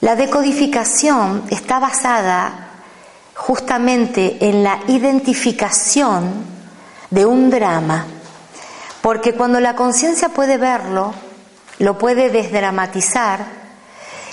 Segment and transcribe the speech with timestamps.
[0.00, 2.70] La decodificación está basada
[3.34, 6.44] justamente en la identificación
[7.10, 8.06] de un drama,
[9.02, 11.12] porque cuando la conciencia puede verlo,
[11.80, 13.44] lo puede desdramatizar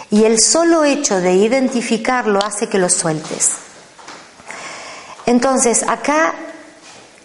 [0.10, 3.56] y el solo hecho de identificarlo hace que lo sueltes.
[5.26, 6.34] Entonces, acá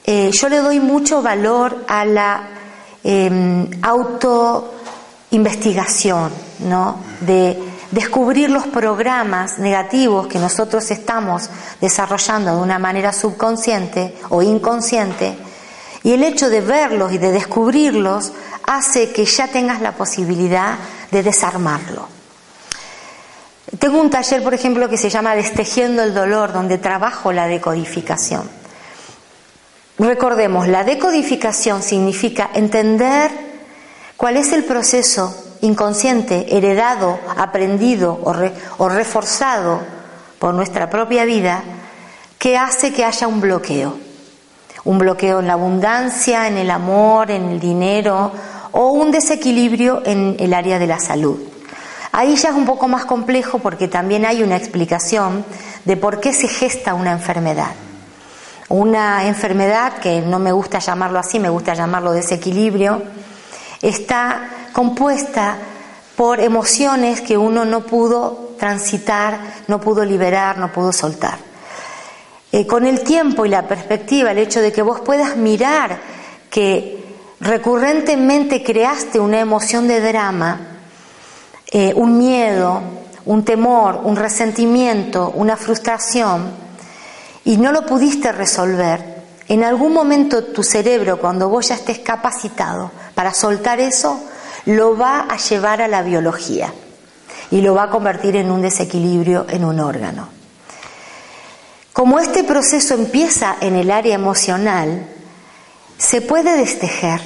[0.05, 2.49] eh, yo le doy mucho valor a la
[3.02, 6.30] eh, autoinvestigación,
[6.61, 6.99] ¿no?
[7.21, 7.59] De
[7.91, 11.49] descubrir los programas negativos que nosotros estamos
[11.80, 15.37] desarrollando de una manera subconsciente o inconsciente,
[16.02, 18.33] y el hecho de verlos y de descubrirlos
[18.66, 20.77] hace que ya tengas la posibilidad
[21.11, 22.09] de desarmarlo.
[23.79, 28.63] Tengo un taller, por ejemplo, que se llama Destejiendo el Dolor, donde trabajo la decodificación.
[29.98, 33.30] Recordemos, la decodificación significa entender
[34.16, 39.80] cuál es el proceso inconsciente, heredado, aprendido o, reforzado
[40.40, 41.62] por nuestra propia vida,
[42.38, 43.96] que hace que haya un bloqueo.
[44.84, 48.32] Un bloqueo en la abundancia, en el amor, en el dinero
[48.72, 51.38] o un desequilibrio en el área de la salud.
[52.10, 55.45] Ahí ya es un poco más complejo porque también hay una explicación
[55.84, 57.74] de por qué se gesta una enfermedad.
[58.68, 63.02] Una enfermedad, que no me gusta llamarlo así, me gusta llamarlo desequilibrio,
[63.82, 65.56] está compuesta
[66.16, 71.39] por emociones que uno no pudo transitar, no pudo liberar, no pudo soltar.
[72.53, 75.99] Eh, con el tiempo y la perspectiva, el hecho de que vos puedas mirar
[76.49, 77.05] que
[77.41, 80.60] recurrentemente creaste una emoción de drama,
[81.71, 82.81] eh, un miedo,
[83.27, 86.64] un temor, un resentimiento, una frustración,
[87.44, 92.91] y no lo pudiste resolver, en algún momento tu cerebro, cuando vos ya estés capacitado
[93.15, 94.21] para soltar eso,
[94.66, 96.72] lo va a llevar a la biología
[97.50, 100.28] y lo va a convertir en un desequilibrio en un órgano.
[101.93, 105.06] Como este proceso empieza en el área emocional,
[105.99, 107.21] se puede destejer,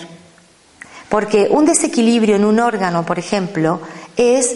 [1.08, 3.80] porque un desequilibrio en un órgano, por ejemplo,
[4.16, 4.54] es,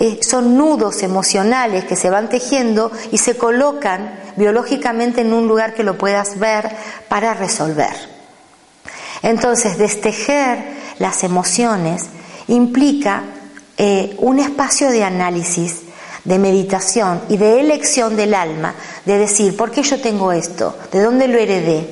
[0.00, 5.74] eh, son nudos emocionales que se van tejiendo y se colocan biológicamente en un lugar
[5.74, 6.70] que lo puedas ver
[7.08, 8.14] para resolver.
[9.22, 10.58] Entonces, destejer
[10.98, 12.04] las emociones
[12.48, 13.22] implica
[13.76, 15.80] eh, un espacio de análisis,
[16.24, 18.74] de meditación y de elección del alma,
[19.04, 20.76] de decir, ¿por qué yo tengo esto?
[20.92, 21.88] ¿De dónde lo heredé?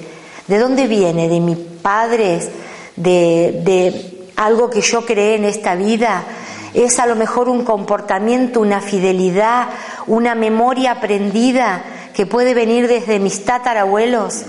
[0.47, 1.29] ¿De dónde viene?
[1.29, 2.49] ¿De mis padres?
[2.97, 6.25] ¿De, de algo que yo creé en esta vida?
[6.75, 9.69] ¿Es a lo mejor un comportamiento, una fidelidad,
[10.07, 11.85] una memoria aprendida?
[12.15, 14.43] Que puede venir desde mis tatarabuelos.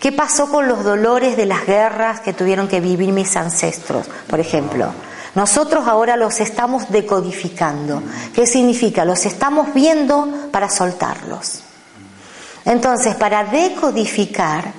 [0.00, 4.38] ¿Qué pasó con los dolores de las guerras que tuvieron que vivir mis ancestros, por
[4.38, 4.92] ejemplo?
[5.34, 8.02] Nosotros ahora los estamos decodificando.
[8.34, 9.04] ¿Qué significa?
[9.04, 11.62] Los estamos viendo para soltarlos.
[12.64, 14.72] Entonces, para decodificar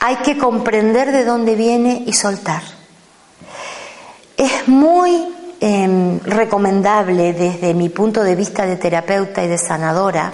[0.00, 2.62] hay que comprender de dónde viene y soltar.
[4.36, 5.28] Es muy
[5.60, 10.32] em, recomendable desde mi punto de vista de terapeuta y de sanadora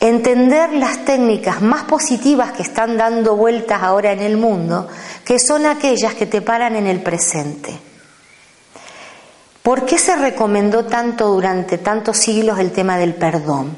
[0.00, 4.88] entender las técnicas más positivas que están dando vueltas ahora en el mundo,
[5.24, 7.78] que son aquellas que te paran en el presente.
[9.62, 13.76] ¿Por qué se recomendó tanto durante tantos siglos el tema del perdón?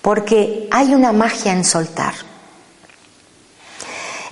[0.00, 2.14] Porque hay una magia en soltar.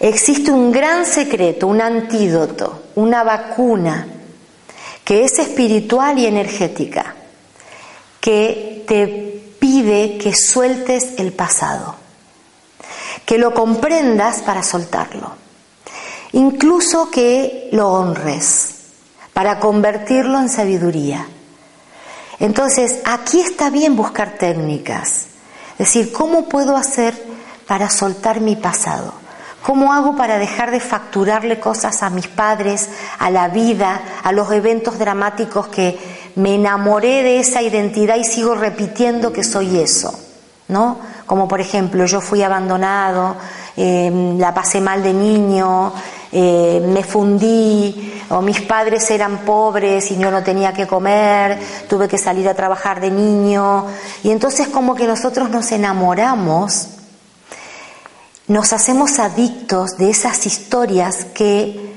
[0.01, 4.09] Existe un gran secreto, un antídoto, una vacuna
[5.05, 7.15] que es espiritual y energética,
[8.21, 9.22] que te
[9.83, 11.97] que sueltes el pasado,
[13.27, 15.33] que lo comprendas para soltarlo,
[16.33, 18.75] incluso que lo honres,
[19.33, 21.27] para convertirlo en sabiduría.
[22.39, 25.27] Entonces, aquí está bien buscar técnicas,
[25.73, 27.21] es decir, ¿cómo puedo hacer
[27.67, 29.15] para soltar mi pasado?
[29.63, 32.89] ¿Cómo hago para dejar de facturarle cosas a mis padres,
[33.19, 38.55] a la vida, a los eventos dramáticos que me enamoré de esa identidad y sigo
[38.55, 40.13] repitiendo que soy eso?
[40.69, 40.99] ¿No?
[41.27, 43.37] Como por ejemplo, yo fui abandonado,
[43.77, 45.93] eh, la pasé mal de niño,
[46.31, 51.59] eh, me fundí, o mis padres eran pobres y yo no tenía que comer,
[51.89, 53.87] tuve que salir a trabajar de niño.
[54.23, 56.89] Y entonces como que nosotros nos enamoramos,
[58.49, 61.93] nos hacemos adictos de esas historias que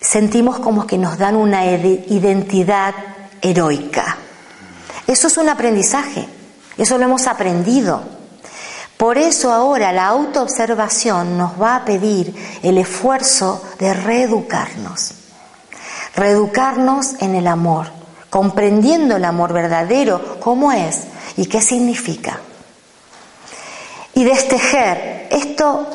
[0.00, 2.94] sentimos como que nos dan una identidad
[3.42, 4.16] heroica.
[5.06, 6.28] Eso es un aprendizaje,
[6.76, 8.02] eso lo hemos aprendido.
[8.98, 15.12] Por eso ahora la autoobservación nos va a pedir el esfuerzo de reeducarnos.
[16.16, 17.86] Reeducarnos en el amor,
[18.28, 21.04] comprendiendo el amor verdadero, cómo es
[21.36, 22.40] y qué significa.
[24.14, 25.86] Y destejer esto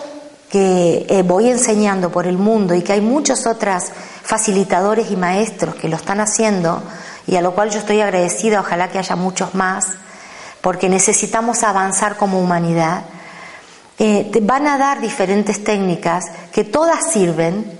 [0.50, 3.86] que eh, voy enseñando por el mundo y que hay muchos otros
[4.24, 6.81] facilitadores y maestros que lo están haciendo
[7.28, 9.86] y a lo cual yo estoy agradecida, ojalá que haya muchos más,
[10.62, 13.04] porque necesitamos avanzar como humanidad,
[14.00, 17.80] eh, te van a dar diferentes técnicas que todas sirven,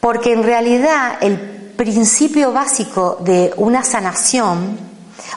[0.00, 1.38] porque en realidad el
[1.76, 4.78] principio básico de una sanación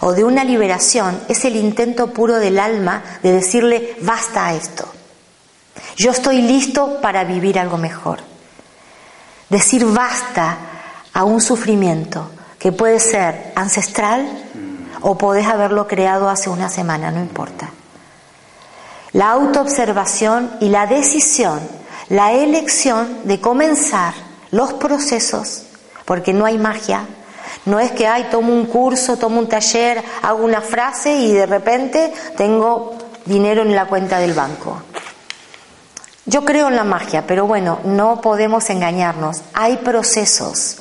[0.02, 4.88] o de una liberación es el intento puro del alma de decirle basta a esto.
[5.96, 8.20] Yo estoy listo para vivir algo mejor.
[9.50, 10.58] Decir basta
[11.14, 14.28] a un sufrimiento que puede ser ancestral,
[15.02, 17.70] o podés haberlo creado hace una semana, no importa.
[19.14, 21.60] La autoobservación y la decisión,
[22.10, 24.14] la elección de comenzar
[24.52, 25.64] los procesos,
[26.06, 27.06] porque no hay magia,
[27.66, 31.46] no es que, ay, tomo un curso, tomo un taller, hago una frase y de
[31.46, 32.96] repente tengo
[33.26, 34.82] dinero en la cuenta del banco.
[36.26, 39.42] Yo creo en la magia, pero bueno, no podemos engañarnos.
[39.54, 40.78] Hay procesos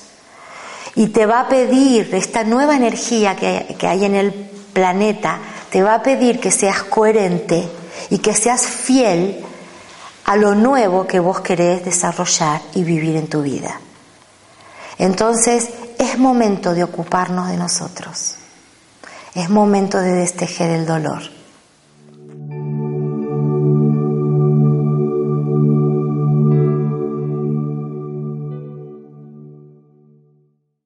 [0.98, 4.32] y te va a pedir esta nueva energía que, que hay en el
[4.72, 5.38] planeta,
[5.70, 7.68] te va a pedir que seas coherente
[8.10, 9.44] y que seas fiel
[10.24, 13.78] a lo nuevo que vos querés desarrollar y vivir en tu vida.
[14.98, 15.68] Entonces
[16.00, 18.34] es momento de ocuparnos de nosotros,
[19.36, 21.38] es momento de destejer el dolor.